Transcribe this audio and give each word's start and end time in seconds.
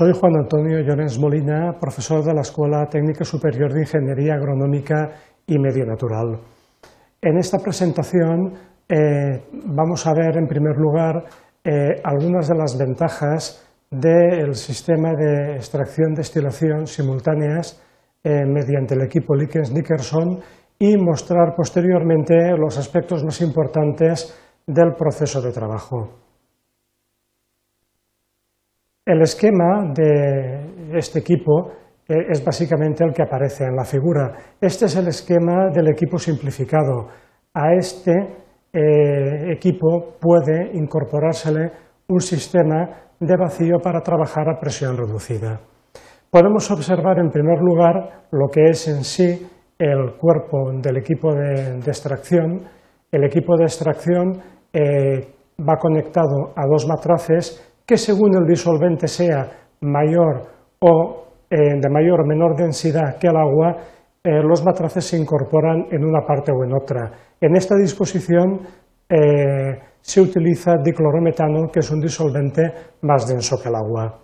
Soy 0.00 0.14
Juan 0.18 0.34
Antonio 0.34 0.80
Llorens 0.80 1.18
Molina, 1.18 1.74
profesor 1.78 2.24
de 2.24 2.32
la 2.32 2.40
Escuela 2.40 2.86
Técnica 2.86 3.22
Superior 3.22 3.70
de 3.70 3.80
Ingeniería 3.80 4.32
Agronómica 4.32 5.10
y 5.46 5.58
Medio 5.58 5.84
Natural. 5.84 6.40
En 7.20 7.36
esta 7.36 7.58
presentación 7.58 8.54
eh, 8.88 9.44
vamos 9.52 10.06
a 10.06 10.14
ver, 10.14 10.38
en 10.38 10.46
primer 10.46 10.74
lugar, 10.78 11.22
eh, 11.62 12.00
algunas 12.02 12.48
de 12.48 12.56
las 12.56 12.78
ventajas 12.78 13.62
del 13.90 14.54
sistema 14.54 15.12
de 15.12 15.56
extracción-destilación 15.56 16.86
simultáneas 16.86 17.78
eh, 18.24 18.46
mediante 18.46 18.94
el 18.94 19.02
equipo 19.02 19.34
Likens-Nickerson 19.34 20.40
y 20.78 20.96
mostrar 20.96 21.54
posteriormente 21.54 22.56
los 22.56 22.78
aspectos 22.78 23.22
más 23.22 23.42
importantes 23.42 24.34
del 24.66 24.94
proceso 24.94 25.42
de 25.42 25.52
trabajo. 25.52 26.29
El 29.04 29.22
esquema 29.22 29.92
de 29.94 30.98
este 30.98 31.20
equipo 31.20 31.70
eh, 32.06 32.14
es 32.28 32.44
básicamente 32.44 33.02
el 33.02 33.14
que 33.14 33.22
aparece 33.22 33.64
en 33.64 33.74
la 33.74 33.84
figura. 33.84 34.32
Este 34.60 34.84
es 34.84 34.96
el 34.96 35.08
esquema 35.08 35.70
del 35.72 35.88
equipo 35.88 36.18
simplificado. 36.18 37.08
A 37.54 37.72
este 37.72 38.12
eh, 38.72 39.52
equipo 39.52 40.16
puede 40.20 40.70
incorporársele 40.74 41.72
un 42.08 42.20
sistema 42.20 42.90
de 43.18 43.36
vacío 43.36 43.78
para 43.82 44.00
trabajar 44.00 44.48
a 44.50 44.60
presión 44.60 44.96
reducida. 44.96 45.60
Podemos 46.30 46.70
observar 46.70 47.18
en 47.18 47.30
primer 47.30 47.58
lugar 47.58 48.26
lo 48.30 48.48
que 48.48 48.68
es 48.70 48.86
en 48.86 49.02
sí 49.02 49.48
el 49.78 50.12
cuerpo 50.18 50.72
del 50.74 50.98
equipo 50.98 51.34
de, 51.34 51.78
extracción. 51.78 52.66
El 53.10 53.24
equipo 53.24 53.56
de 53.56 53.64
extracción 53.64 54.40
eh, 54.72 55.26
va 55.58 55.76
conectado 55.76 56.52
a 56.54 56.66
dos 56.70 56.86
matraces 56.86 57.69
que 57.90 57.96
según 57.96 58.36
el 58.36 58.46
disolvente 58.46 59.08
sea 59.08 59.50
mayor 59.80 60.46
o 60.78 61.24
eh, 61.50 61.56
de 61.74 61.90
mayor 61.90 62.20
o 62.20 62.24
menor 62.24 62.54
densidad 62.54 63.18
que 63.18 63.26
el 63.26 63.36
agua, 63.36 63.78
eh, 64.22 64.40
los 64.44 64.64
matraces 64.64 65.04
se 65.06 65.18
incorporan 65.18 65.86
en 65.90 66.04
una 66.04 66.24
parte 66.24 66.52
o 66.52 66.62
en 66.62 66.72
otra. 66.72 67.10
En 67.40 67.56
esta 67.56 67.74
disposición 67.74 68.60
eh, 69.08 69.76
se 70.00 70.20
utiliza 70.20 70.76
diclorometano, 70.80 71.66
que 71.66 71.80
es 71.80 71.90
un 71.90 71.98
disolvente 71.98 72.62
más 73.02 73.26
denso 73.26 73.56
que 73.60 73.68
el 73.68 73.74
agua. 73.74 74.20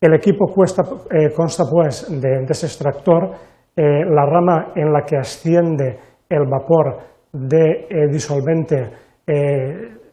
El 0.00 0.14
equipo 0.14 0.46
consta 0.46 1.64
pues 1.70 2.06
de, 2.18 2.46
ese 2.48 2.64
extractor, 2.64 3.30
la 3.76 4.24
rama 4.24 4.72
en 4.74 4.90
la 4.90 5.02
que 5.02 5.18
asciende 5.18 5.98
el 6.30 6.46
vapor 6.48 6.96
de 7.30 8.08
disolvente 8.10 8.90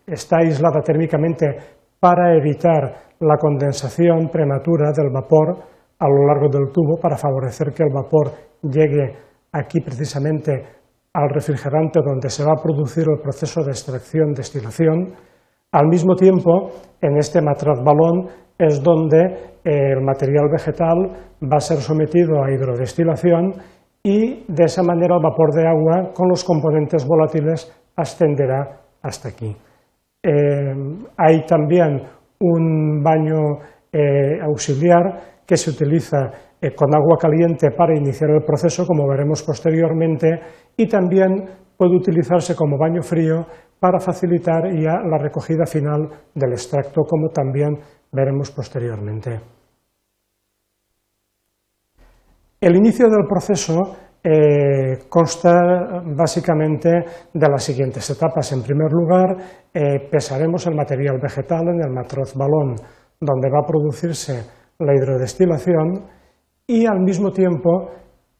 está 0.05 0.37
aislada 0.39 0.81
térmicamente 0.81 1.57
para 2.03 2.35
evitar 2.35 3.15
la 3.21 3.37
condensación 3.37 4.27
prematura 4.27 4.91
del 4.91 5.09
vapor 5.09 5.55
a 5.97 6.05
lo 6.05 6.27
largo 6.27 6.49
del 6.49 6.69
tubo 6.69 6.99
para 7.01 7.15
favorecer 7.15 7.71
que 7.71 7.83
el 7.83 7.93
vapor 7.93 8.29
llegue 8.61 9.15
aquí 9.53 9.79
precisamente 9.79 10.51
al 11.13 11.29
refrigerante 11.29 12.01
donde 12.05 12.29
se 12.29 12.43
va 12.43 12.55
a 12.57 12.61
producir 12.61 13.05
el 13.07 13.21
proceso 13.21 13.63
de 13.63 13.71
extracción-destilación. 13.71 15.13
Al 15.71 15.87
mismo 15.87 16.15
tiempo, 16.15 16.71
en 16.99 17.15
este 17.15 17.41
matraz 17.41 17.81
balón 17.81 18.27
es 18.57 18.83
donde 18.83 19.21
eh, 19.63 19.93
el 19.95 20.01
material 20.03 20.49
vegetal 20.51 21.07
va 21.41 21.55
a 21.55 21.61
ser 21.61 21.77
sometido 21.77 22.43
a 22.43 22.51
hidrodestilación 22.51 23.53
y 24.03 24.43
de 24.45 24.65
esa 24.65 24.83
manera 24.83 25.15
el 25.15 25.23
vapor 25.23 25.53
de 25.53 25.65
agua 25.65 26.11
con 26.13 26.27
los 26.27 26.43
componentes 26.43 27.07
volátiles 27.07 27.71
ascenderá 27.95 28.81
hasta 29.01 29.29
aquí. 29.29 29.55
Eh, 30.25 30.73
hay 31.17 31.45
también 31.45 32.01
un 32.39 33.03
baño 33.03 33.59
eh, 33.91 34.39
auxiliar 34.41 35.43
que 35.45 35.57
se 35.57 35.71
utiliza 35.71 36.31
eh, 36.61 36.73
con 36.73 36.95
agua 36.95 37.17
caliente 37.19 37.71
para 37.71 37.93
iniciar 37.95 38.29
el 38.29 38.43
proceso, 38.43 38.87
como 38.87 39.05
veremos 39.07 39.43
posteriormente, 39.43 40.39
y 40.77 40.87
también 40.87 41.45
puede 41.75 41.97
utilizarse 41.97 42.55
como 42.55 42.77
baño 42.77 43.01
frío 43.01 43.45
para 43.79 43.99
facilitar 43.99 44.71
ya 44.71 45.01
la 45.03 45.17
recogida 45.17 45.65
final 45.65 46.07
del 46.33 46.53
extracto, 46.53 47.01
como 47.01 47.27
también 47.29 47.77
veremos 48.13 48.49
posteriormente. 48.51 49.41
El 52.61 52.77
inicio 52.77 53.09
del 53.09 53.27
proceso 53.27 53.97
eh, 54.23 54.99
consta 55.09 56.01
básicamente 56.15 56.89
de 57.33 57.49
las 57.49 57.63
siguientes 57.63 58.09
etapas. 58.09 58.51
En 58.53 58.63
primer 58.63 58.91
lugar, 58.91 59.35
eh, 59.73 60.07
pesaremos 60.09 60.65
el 60.67 60.75
material 60.75 61.19
vegetal 61.21 61.67
en 61.67 61.83
el 61.83 61.91
matroz 61.91 62.33
balón, 62.33 62.75
donde 63.19 63.49
va 63.49 63.59
a 63.59 63.67
producirse 63.67 64.43
la 64.79 64.95
hidrodestilación 64.95 66.05
y 66.65 66.85
al 66.85 67.01
mismo 67.01 67.31
tiempo 67.31 67.89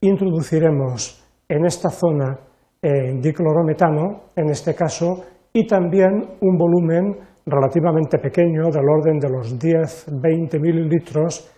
introduciremos 0.00 1.22
en 1.48 1.66
esta 1.66 1.90
zona 1.90 2.38
eh, 2.80 3.14
diclorometano, 3.20 4.30
en 4.36 4.50
este 4.50 4.74
caso, 4.74 5.24
y 5.52 5.66
también 5.66 6.12
un 6.40 6.56
volumen 6.56 7.16
relativamente 7.46 8.18
pequeño, 8.18 8.70
del 8.70 8.88
orden 8.88 9.18
de 9.18 9.28
los 9.28 9.58
10-20 9.58 10.60
mililitros, 10.60 11.50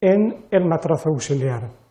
en 0.00 0.46
el 0.50 0.66
matroz 0.66 1.06
auxiliar. 1.06 1.81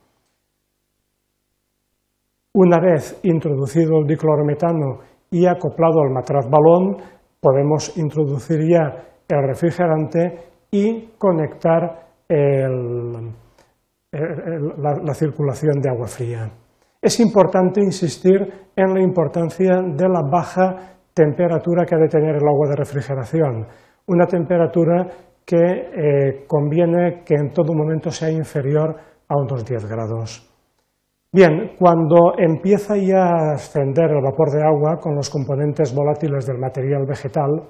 Una 2.54 2.80
vez 2.82 3.18
introducido 3.24 4.00
el 4.00 4.08
diclorometano 4.08 5.00
y 5.30 5.46
acoplado 5.46 6.02
al 6.02 6.12
matraz 6.12 6.50
balón, 6.50 6.98
podemos 7.40 7.98
introducir 7.98 8.60
ya 8.70 8.92
el 9.30 9.48
refrigerante 9.48 10.38
y 10.70 11.12
conectar 11.18 12.08
la, 14.12 15.14
circulación 15.14 15.80
de 15.82 15.90
agua 15.90 16.08
fría. 16.08 16.52
Es 17.02 17.22
importante 17.22 17.82
insistir 17.82 18.40
en 18.76 18.94
la 18.94 19.02
importancia 19.02 19.82
de 19.82 20.10
la 20.10 20.22
baja 20.30 20.98
temperatura 21.14 21.86
que 21.86 21.96
ha 21.96 22.00
de 22.00 22.10
tener 22.10 22.36
el 22.36 22.48
agua 22.48 22.68
de 22.70 22.76
refrigeración, 22.76 23.66
una 24.08 24.26
temperatura 24.26 25.08
que 25.46 25.56
eh, 25.56 26.46
conviene 26.48 27.24
que 27.26 27.36
en 27.36 27.52
todo 27.54 27.74
momento 27.74 28.12
sea 28.12 28.30
inferior 28.30 28.94
a 29.28 29.36
unos 29.38 29.66
10 29.66 29.86
grados. 29.86 30.51
Bien, 31.34 31.78
cuando 31.80 32.34
empieza 32.38 32.98
ya 32.98 33.24
a 33.24 33.54
ascender 33.54 34.12
el 34.12 34.22
vapor 34.22 34.52
de 34.52 34.64
agua 34.64 34.98
con 35.00 35.16
los 35.16 35.30
componentes 35.30 35.96
volátiles 35.96 36.46
del 36.46 36.58
material 36.58 37.06
vegetal, 37.08 37.70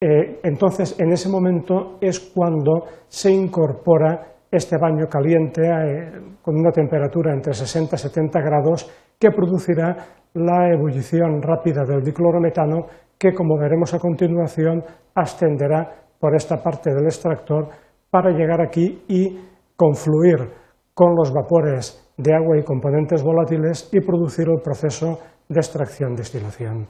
eh, 0.00 0.40
entonces 0.42 0.98
en 0.98 1.12
ese 1.12 1.28
momento 1.28 1.96
es 2.00 2.18
cuando 2.18 2.86
se 3.06 3.30
incorpora 3.30 4.34
este 4.50 4.78
baño 4.78 5.06
caliente 5.06 5.62
eh, 5.62 6.10
con 6.42 6.56
una 6.56 6.72
temperatura 6.72 7.32
entre 7.32 7.54
60 7.54 7.94
y 7.94 7.98
70 8.00 8.40
grados 8.40 8.90
que 9.16 9.30
producirá 9.30 9.96
la 10.34 10.68
ebullición 10.68 11.40
rápida 11.42 11.84
del 11.84 12.02
diclorometano 12.02 12.86
que, 13.16 13.32
como 13.32 13.56
veremos 13.60 13.94
a 13.94 14.00
continuación, 14.00 14.82
ascenderá 15.14 15.88
por 16.18 16.34
esta 16.34 16.56
parte 16.60 16.92
del 16.92 17.04
extractor 17.04 17.68
para 18.10 18.32
llegar 18.32 18.60
aquí 18.60 19.04
y 19.06 19.38
confluir 19.76 20.50
con 20.92 21.14
los 21.14 21.32
vapores 21.32 22.05
de 22.16 22.34
agua 22.34 22.58
y 22.58 22.64
componentes 22.64 23.22
volátiles 23.22 23.88
y 23.92 24.00
producir 24.00 24.48
el 24.48 24.60
proceso 24.62 25.18
de 25.48 25.60
extracción-destilación. 25.60 26.88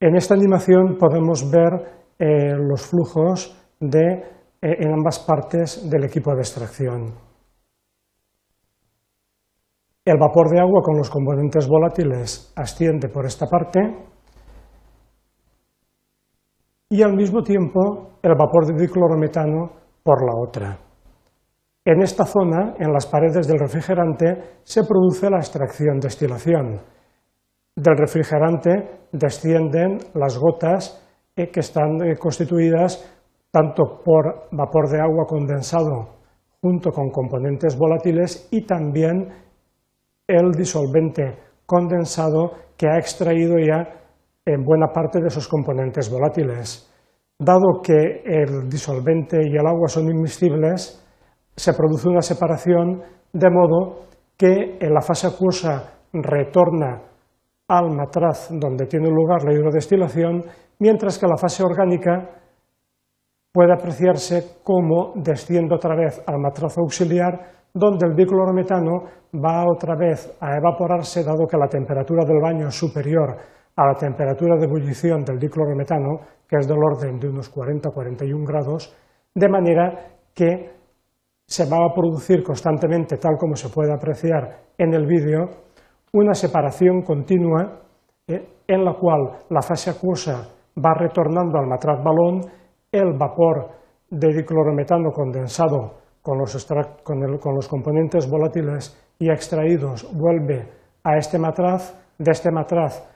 En 0.00 0.16
esta 0.16 0.34
animación 0.34 0.96
podemos 0.98 1.48
ver 1.50 2.02
eh, 2.18 2.54
los 2.56 2.86
flujos 2.86 3.56
de, 3.78 4.00
eh, 4.60 4.76
en 4.80 4.92
ambas 4.92 5.20
partes 5.20 5.88
del 5.88 6.04
equipo 6.04 6.34
de 6.34 6.40
extracción. 6.40 7.14
El 10.04 10.18
vapor 10.18 10.50
de 10.50 10.60
agua 10.60 10.82
con 10.82 10.96
los 10.96 11.08
componentes 11.08 11.68
volátiles 11.68 12.52
asciende 12.56 13.08
por 13.08 13.24
esta 13.26 13.46
parte 13.46 13.78
y 16.88 17.02
al 17.02 17.14
mismo 17.14 17.40
tiempo 17.42 18.18
el 18.22 18.34
vapor 18.34 18.66
de 18.66 18.82
diclorometano 18.82 19.70
por 20.02 20.24
la 20.26 20.34
otra. 20.34 20.91
En 21.84 22.00
esta 22.00 22.24
zona, 22.24 22.74
en 22.78 22.92
las 22.92 23.06
paredes 23.06 23.48
del 23.48 23.58
refrigerante, 23.58 24.60
se 24.62 24.84
produce 24.84 25.28
la 25.28 25.38
extracción-destilación. 25.38 26.80
Del 27.74 27.96
refrigerante 27.96 29.08
descienden 29.10 29.98
las 30.14 30.38
gotas 30.38 31.02
eh, 31.34 31.50
que 31.50 31.60
están 31.60 32.00
eh, 32.02 32.16
constituidas 32.16 33.12
tanto 33.50 34.00
por 34.04 34.48
vapor 34.52 34.90
de 34.90 35.00
agua 35.00 35.26
condensado 35.26 36.20
junto 36.60 36.90
con 36.90 37.10
componentes 37.10 37.76
volátiles 37.76 38.48
y 38.52 38.64
también 38.64 39.28
el 40.28 40.52
disolvente 40.52 41.36
condensado 41.66 42.52
que 42.76 42.86
ha 42.86 42.98
extraído 42.98 43.58
ya 43.58 43.82
en 44.44 44.62
buena 44.64 44.86
parte 44.92 45.20
de 45.20 45.26
esos 45.26 45.48
componentes 45.48 46.08
volátiles. 46.08 46.88
Dado 47.38 47.80
que 47.82 48.22
el 48.24 48.68
disolvente 48.68 49.38
y 49.42 49.56
el 49.56 49.66
agua 49.66 49.88
son 49.88 50.04
inmiscibles, 50.08 51.02
se 51.56 51.74
produce 51.74 52.08
una 52.08 52.22
separación 52.22 53.02
de 53.32 53.50
modo 53.50 54.06
que 54.36 54.78
en 54.80 54.92
la 54.92 55.00
fase 55.00 55.26
acuosa 55.26 55.98
retorna 56.12 57.02
al 57.68 57.90
matraz 57.90 58.48
donde 58.50 58.86
tiene 58.86 59.08
lugar 59.08 59.44
la 59.44 59.52
hidrodestilación, 59.52 60.44
mientras 60.78 61.18
que 61.18 61.26
la 61.26 61.36
fase 61.36 61.62
orgánica 61.62 62.28
puede 63.52 63.72
apreciarse 63.72 64.58
cómo 64.62 65.12
desciende 65.16 65.74
otra 65.74 65.94
vez 65.94 66.22
al 66.26 66.38
matrazo 66.38 66.80
auxiliar, 66.80 67.62
donde 67.72 68.06
el 68.06 68.16
diclorometano 68.16 69.04
va 69.32 69.64
otra 69.64 69.94
vez 69.94 70.36
a 70.40 70.56
evaporarse, 70.56 71.24
dado 71.24 71.46
que 71.46 71.56
la 71.56 71.68
temperatura 71.68 72.24
del 72.26 72.40
baño 72.40 72.68
es 72.68 72.74
superior 72.74 73.36
a 73.76 73.86
la 73.86 73.94
temperatura 73.94 74.56
de 74.56 74.66
ebullición 74.66 75.24
del 75.24 75.38
diclorometano, 75.38 76.20
que 76.46 76.56
es 76.58 76.68
del 76.68 76.78
orden 76.78 77.18
de 77.18 77.28
unos 77.28 77.54
40-41 77.54 78.46
grados, 78.46 78.94
de 79.34 79.48
manera 79.48 80.18
que 80.34 80.81
se 81.52 81.66
va 81.66 81.84
a 81.84 81.92
producir 81.94 82.42
constantemente, 82.42 83.18
tal 83.18 83.36
como 83.38 83.54
se 83.54 83.68
puede 83.68 83.92
apreciar 83.92 84.72
en 84.78 84.94
el 84.94 85.04
vídeo, 85.04 85.50
una 86.14 86.32
separación 86.32 87.02
continua 87.02 87.78
eh, 88.26 88.48
en 88.66 88.82
la 88.82 88.94
cual 88.94 89.44
la 89.50 89.60
fase 89.60 89.90
acuosa 89.90 90.48
va 90.78 90.94
retornando 90.94 91.58
al 91.58 91.66
matraz 91.66 92.02
balón, 92.02 92.40
el 92.90 93.18
vapor 93.18 93.68
de 94.08 94.28
diclorometano 94.32 95.10
condensado 95.10 95.98
con 96.22 96.38
los, 96.38 96.66
con 97.04 97.54
los 97.54 97.68
componentes 97.68 98.30
volátiles 98.30 99.14
y 99.18 99.30
extraídos 99.30 100.08
vuelve 100.10 100.66
a 101.04 101.18
este 101.18 101.38
matraz, 101.38 101.94
de 102.16 102.30
este 102.30 102.50
matraz 102.50 103.06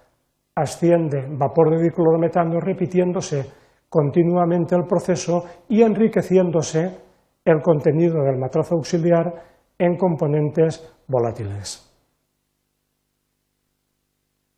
asciende 0.54 1.26
vapor 1.30 1.70
de 1.70 1.84
diclorometano 1.84 2.60
repitiéndose 2.60 3.46
continuamente 3.88 4.76
el 4.76 4.84
proceso 4.84 5.44
y 5.70 5.80
enriqueciéndose 5.80 7.06
el 7.46 7.62
contenido 7.62 8.22
del 8.22 8.36
matrazo 8.36 8.74
auxiliar 8.74 9.32
en 9.78 9.96
componentes 9.96 10.84
volátiles. 11.08 11.82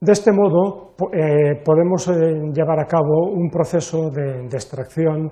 De 0.01 0.13
este 0.13 0.33
modo, 0.33 0.95
eh, 1.13 1.63
podemos 1.65 2.09
eh, 2.09 2.13
llevar 2.53 2.81
a 2.81 2.87
cabo 2.87 3.31
un 3.31 3.49
proceso 3.51 4.11
de, 4.11 4.49
de, 4.49 4.57
extracción 4.57 5.31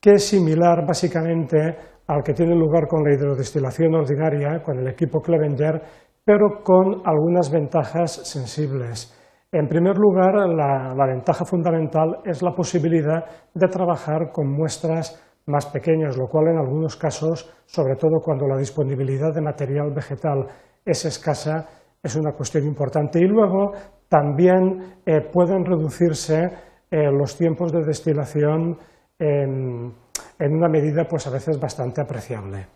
que 0.00 0.12
es 0.12 0.28
similar 0.28 0.86
básicamente 0.86 1.76
al 2.06 2.22
que 2.22 2.34
tiene 2.34 2.54
lugar 2.54 2.86
con 2.86 3.02
la 3.02 3.14
hidrodestilación 3.14 3.94
ordinaria, 3.94 4.62
con 4.62 4.78
el 4.78 4.88
equipo 4.88 5.20
Clevenger, 5.20 5.82
pero 6.24 6.62
con 6.62 7.02
algunas 7.04 7.50
ventajas 7.50 8.12
sensibles. 8.12 9.14
En 9.54 9.68
primer 9.68 9.96
lugar, 9.96 10.34
la, 10.48 11.06
ventaja 11.06 11.44
fundamental 11.44 12.18
es 12.24 12.42
la 12.42 12.56
posibilidad 12.56 13.24
de 13.54 13.68
trabajar 13.68 14.32
con 14.32 14.50
muestras 14.50 15.33
más 15.46 15.66
pequeñas, 15.66 16.16
lo 16.16 16.26
cual 16.26 16.48
en 16.48 16.58
algunos 16.58 16.96
casos, 16.96 17.50
sobre 17.66 17.96
todo 17.96 18.20
cuando 18.22 18.46
la 18.46 18.56
disponibilidad 18.56 19.34
de 19.34 19.42
material 19.42 19.92
vegetal 19.94 20.46
es 20.84 21.04
escasa, 21.04 21.68
es 22.02 22.16
una 22.16 22.32
cuestión 22.32 22.64
importante. 22.64 23.18
Y 23.18 23.26
luego 23.26 23.72
también 24.08 25.00
eh, 25.04 25.20
pueden 25.32 25.64
reducirse 25.64 26.44
eh, 26.90 27.10
los 27.10 27.36
tiempos 27.36 27.72
de 27.72 27.84
destilación 27.84 28.78
en, 29.18 29.92
una 30.40 30.68
medida 30.68 31.04
pues 31.08 31.26
a 31.26 31.30
veces 31.30 31.58
bastante 31.58 32.00
apreciable. 32.00 32.66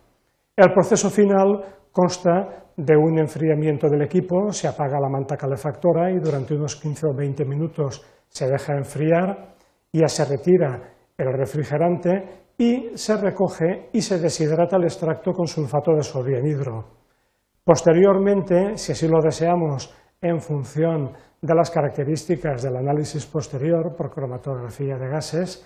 El 0.56 0.72
proceso 0.72 1.10
final 1.10 1.62
consta 1.92 2.64
de 2.76 2.96
un 2.96 3.18
enfriamiento 3.18 3.88
del 3.88 4.02
equipo, 4.02 4.50
se 4.50 4.68
apaga 4.68 5.00
la 5.00 5.08
manta 5.08 5.36
calefactora 5.36 6.10
y 6.10 6.18
durante 6.18 6.54
unos 6.54 6.76
15 6.76 7.06
o 7.08 7.14
20 7.14 7.44
minutos 7.44 8.04
se 8.28 8.48
deja 8.48 8.74
enfriar, 8.74 9.54
ya 9.92 10.08
se 10.08 10.24
retira 10.24 10.80
el 11.16 11.32
refrigerante 11.32 12.47
y 12.58 12.90
se 12.96 13.16
recoge 13.16 13.88
y 13.93 14.02
se 14.02 14.19
deshidrata 14.19 14.76
el 14.76 14.84
extracto 14.84 15.32
con 15.32 15.46
sulfato 15.46 15.94
de 15.94 16.02
sodio 16.02 16.38
anhidro. 16.38 16.84
Posteriormente, 17.62 18.76
si 18.76 18.93
así 18.93 19.06
lo 19.06 19.20
deseamos, 19.22 19.94
en 20.20 20.40
función 20.40 21.12
de 21.40 21.55
las 21.55 21.70
características 21.70 22.62
del 22.62 22.76
análisis 22.76 23.25
posterior 23.26 23.94
por 23.96 24.10
cromatografía 24.10 24.96
de 24.96 25.08
gases, 25.08 25.64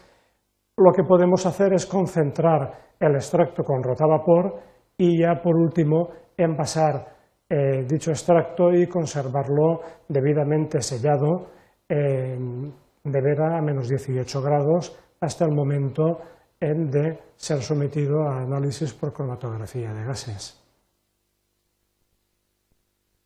lo 0.76 0.92
que 0.92 1.04
podemos 1.04 1.46
hacer 1.46 1.72
es 1.72 1.86
concentrar 1.86 2.92
el 3.00 3.14
extracto 3.14 3.62
con 3.62 3.82
rotavapor 3.82 4.60
y 4.98 5.22
ya 5.22 5.40
por 5.42 5.56
último 5.56 6.08
envasar 6.36 7.06
eh, 7.48 7.84
dicho 7.86 8.10
extracto 8.10 8.72
y 8.72 8.86
conservarlo 8.86 9.80
debidamente 10.08 10.80
sellado 10.80 11.50
de 11.88 13.20
vera 13.20 13.58
a 13.58 13.60
menos 13.60 13.86
18 13.86 14.40
grados 14.40 14.98
hasta 15.20 15.44
el 15.44 15.52
momento 15.52 16.20
de 16.62 17.18
ser 17.36 17.60
sometido 17.62 18.28
a 18.28 18.42
análisis 18.42 18.92
por 18.92 19.12
cromatografía 19.12 19.92
de 19.92 20.04
gases. 20.04 20.61